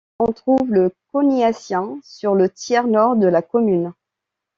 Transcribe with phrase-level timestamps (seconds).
[0.17, 3.93] On trouve le Coniacien sur le tiers nord de la commune.